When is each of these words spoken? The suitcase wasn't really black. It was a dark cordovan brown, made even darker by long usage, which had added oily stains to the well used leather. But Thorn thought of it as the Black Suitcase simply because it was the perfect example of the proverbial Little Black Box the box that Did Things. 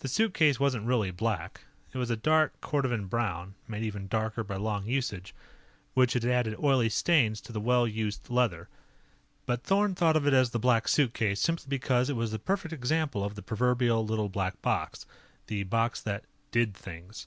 The 0.00 0.08
suitcase 0.08 0.60
wasn't 0.60 0.84
really 0.84 1.10
black. 1.10 1.62
It 1.94 1.96
was 1.96 2.10
a 2.10 2.14
dark 2.18 2.60
cordovan 2.60 3.06
brown, 3.08 3.54
made 3.66 3.82
even 3.82 4.06
darker 4.06 4.44
by 4.44 4.56
long 4.56 4.84
usage, 4.86 5.34
which 5.94 6.12
had 6.12 6.26
added 6.26 6.56
oily 6.62 6.90
stains 6.90 7.40
to 7.40 7.50
the 7.52 7.58
well 7.58 7.88
used 7.88 8.28
leather. 8.28 8.68
But 9.46 9.62
Thorn 9.62 9.94
thought 9.94 10.14
of 10.18 10.26
it 10.26 10.34
as 10.34 10.50
the 10.50 10.58
Black 10.58 10.88
Suitcase 10.88 11.40
simply 11.40 11.68
because 11.70 12.10
it 12.10 12.16
was 12.16 12.32
the 12.32 12.38
perfect 12.38 12.74
example 12.74 13.24
of 13.24 13.34
the 13.34 13.40
proverbial 13.40 14.04
Little 14.04 14.28
Black 14.28 14.60
Box 14.60 15.06
the 15.46 15.62
box 15.62 16.02
that 16.02 16.26
Did 16.50 16.74
Things. 16.74 17.26